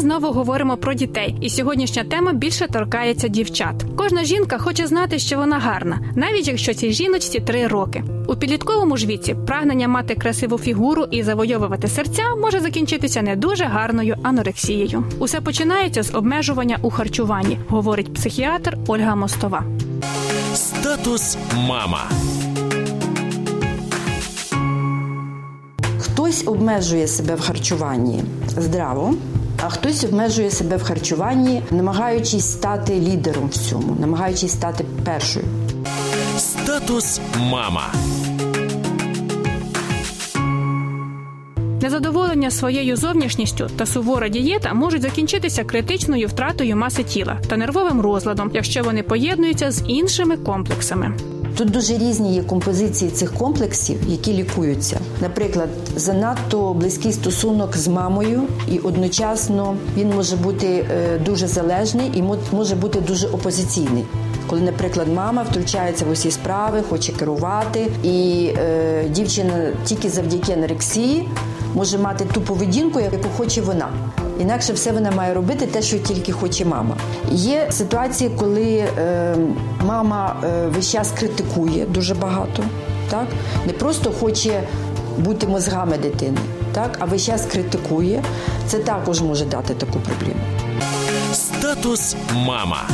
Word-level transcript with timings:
знову 0.00 0.32
говоримо 0.32 0.76
про 0.76 0.94
дітей, 0.94 1.36
і 1.40 1.50
сьогоднішня 1.50 2.04
тема 2.04 2.32
більше 2.32 2.66
торкається 2.66 3.28
дівчат. 3.28 3.74
Кожна 3.96 4.24
жінка 4.24 4.58
хоче 4.58 4.86
знати, 4.86 5.18
що 5.18 5.36
вона 5.36 5.58
гарна, 5.58 5.98
навіть 6.16 6.48
якщо 6.48 6.74
цій 6.74 6.92
жіночці 6.92 7.40
три 7.40 7.66
роки. 7.66 8.04
У 8.28 8.36
підлітковому 8.36 8.96
ж 8.96 9.06
віці 9.06 9.36
прагнення 9.46 9.88
мати 9.88 10.14
красиву 10.14 10.58
фігуру 10.58 11.04
і 11.10 11.22
завойовувати 11.22 11.88
серця 11.88 12.22
може 12.40 12.60
закінчитися 12.60 13.22
не 13.22 13.36
дуже 13.36 13.64
гарною 13.64 14.16
анорексією. 14.22 15.04
Усе 15.18 15.40
починається 15.40 16.02
з 16.02 16.14
обмежування 16.14 16.78
у 16.82 16.90
харчуванні, 16.90 17.58
говорить 17.68 18.14
психіатр 18.14 18.78
Ольга 18.86 19.14
Мостова. 19.14 19.64
Статус 20.54 21.38
мама. 21.68 22.10
Хтось 25.98 26.42
обмежує 26.46 27.06
себе 27.06 27.34
в 27.34 27.40
харчуванні 27.40 28.22
здраво, 28.56 29.14
а 29.62 29.68
хтось 29.68 30.04
обмежує 30.04 30.50
себе 30.50 30.76
в 30.76 30.82
харчуванні, 30.82 31.62
намагаючись 31.70 32.52
стати 32.52 33.00
лідером 33.00 33.48
в 33.48 33.54
цьому, 33.54 33.96
намагаючись 34.00 34.52
стати 34.52 34.84
першою. 35.04 35.44
Статус 36.38 37.20
мама. 37.38 37.92
Незадоволення 41.82 42.50
своєю 42.50 42.96
зовнішністю 42.96 43.66
та 43.76 43.86
сувора 43.86 44.28
дієта 44.28 44.74
можуть 44.74 45.02
закінчитися 45.02 45.64
критичною 45.64 46.28
втратою 46.28 46.76
маси 46.76 47.02
тіла 47.02 47.38
та 47.48 47.56
нервовим 47.56 48.00
розладом, 48.00 48.50
якщо 48.54 48.82
вони 48.82 49.02
поєднуються 49.02 49.70
з 49.70 49.84
іншими 49.88 50.36
комплексами. 50.36 51.14
Тут 51.60 51.70
дуже 51.70 51.98
різні 51.98 52.34
є 52.34 52.42
композиції 52.42 53.10
цих 53.10 53.34
комплексів, 53.34 54.00
які 54.08 54.32
лікуються. 54.32 55.00
Наприклад, 55.20 55.68
занадто 55.96 56.74
близький 56.74 57.12
стосунок 57.12 57.76
з 57.76 57.88
мамою, 57.88 58.42
і 58.72 58.78
одночасно 58.78 59.76
він 59.96 60.10
може 60.10 60.36
бути 60.36 60.66
е, 60.66 61.18
дуже 61.18 61.46
залежний 61.46 62.10
і 62.14 62.22
може 62.52 62.74
бути 62.74 63.00
дуже 63.00 63.28
опозиційний. 63.28 64.04
Коли, 64.46 64.62
наприклад, 64.62 65.06
мама 65.14 65.42
втручається 65.42 66.04
в 66.04 66.10
усі 66.10 66.30
справи, 66.30 66.82
хоче 66.88 67.12
керувати, 67.12 67.86
і 68.02 68.48
е, 68.58 69.04
дівчина 69.08 69.72
тільки 69.84 70.08
завдяки 70.08 70.52
анорексії 70.52 71.28
може 71.74 71.98
мати 71.98 72.24
ту 72.34 72.40
поведінку, 72.40 73.00
яку 73.00 73.28
хоче 73.36 73.60
вона. 73.60 73.88
Інакше 74.40 74.72
все 74.72 74.92
вона 74.92 75.10
має 75.10 75.34
робити 75.34 75.66
те, 75.66 75.82
що 75.82 75.98
тільки 75.98 76.32
хоче 76.32 76.64
мама. 76.64 76.96
Є 77.30 77.66
ситуації, 77.70 78.30
коли 78.36 78.84
е, 78.98 79.36
мама 79.86 80.36
е, 80.44 80.66
весь 80.66 80.90
час 80.90 81.12
критикує 81.18 81.86
дуже 81.86 82.14
багато, 82.14 82.64
так 83.10 83.26
не 83.66 83.72
просто 83.72 84.12
хоче 84.20 84.62
бути 85.18 85.46
мозгами 85.46 85.98
дитини, 85.98 86.38
так 86.72 86.96
а 86.98 87.04
весь 87.04 87.26
час 87.26 87.46
критикує. 87.46 88.22
Це 88.66 88.78
також 88.78 89.20
може 89.20 89.44
дати 89.44 89.74
таку 89.74 89.98
проблему. 89.98 90.40
Статус 91.32 92.16
мама. 92.46 92.88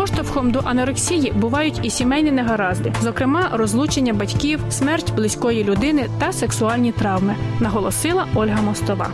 Поштовхом 0.00 0.50
до 0.50 0.60
анорексії 0.64 1.32
бувають 1.32 1.80
і 1.82 1.90
сімейні 1.90 2.30
негаразди, 2.30 2.92
зокрема 3.02 3.50
розлучення 3.52 4.12
батьків, 4.12 4.60
смерть 4.70 5.14
близької 5.14 5.64
людини 5.64 6.08
та 6.18 6.32
сексуальні 6.32 6.92
травми, 6.92 7.36
наголосила 7.60 8.26
Ольга 8.34 8.62
Мостова. 8.62 9.10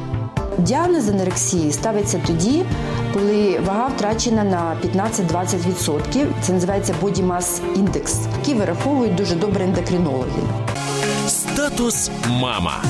Діагноз 0.59 1.09
анорексії 1.09 1.73
ставиться 1.73 2.21
тоді, 2.27 2.65
коли 3.13 3.61
вага 3.67 3.87
втрачена 3.87 4.45
на 4.45 4.77
15-20%. 4.85 6.27
Це 6.41 6.53
називається 6.53 6.95
Body 7.03 7.27
Mass 7.27 7.61
Index, 7.77 8.17
який 8.39 8.55
вираховують 8.55 9.15
дуже 9.15 9.35
добре 9.35 9.65
ендокринологи. 9.65 10.43
Статус 11.27 12.11
мама. 12.29 12.83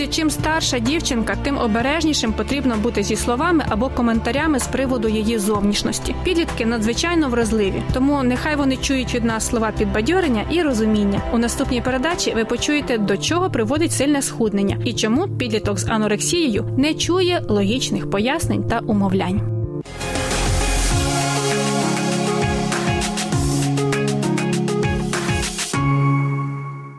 Друзі, 0.00 0.12
чим 0.12 0.30
старша 0.30 0.78
дівчинка, 0.78 1.36
тим 1.42 1.58
обережнішим 1.58 2.32
потрібно 2.32 2.76
бути 2.76 3.02
зі 3.02 3.16
словами 3.16 3.64
або 3.68 3.88
коментарями 3.88 4.58
з 4.58 4.66
приводу 4.66 5.08
її 5.08 5.38
зовнішності. 5.38 6.14
Підлітки 6.24 6.66
надзвичайно 6.66 7.28
вразливі, 7.28 7.82
тому 7.94 8.22
нехай 8.22 8.56
вони 8.56 8.76
чують 8.76 9.14
від 9.14 9.24
нас 9.24 9.46
слова 9.46 9.72
підбадьорення 9.78 10.44
і 10.50 10.62
розуміння. 10.62 11.20
У 11.32 11.38
наступній 11.38 11.80
передачі 11.80 12.32
ви 12.34 12.44
почуєте, 12.44 12.98
до 12.98 13.16
чого 13.16 13.50
приводить 13.50 13.92
сильне 13.92 14.22
схуднення 14.22 14.76
і 14.84 14.92
чому 14.92 15.28
підліток 15.28 15.78
з 15.78 15.88
анорексією 15.88 16.74
не 16.78 16.94
чує 16.94 17.42
логічних 17.48 18.10
пояснень 18.10 18.64
та 18.64 18.78
умовлянь. 18.78 19.59